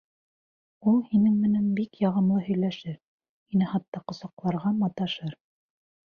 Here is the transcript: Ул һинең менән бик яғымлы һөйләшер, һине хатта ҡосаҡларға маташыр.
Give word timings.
Ул 0.91 0.95
һинең 1.09 1.35
менән 1.41 1.67
бик 1.79 1.99
яғымлы 2.05 2.41
һөйләшер, 2.47 2.97
һине 3.53 3.69
хатта 3.75 4.03
ҡосаҡларға 4.09 4.75
маташыр. 4.81 5.39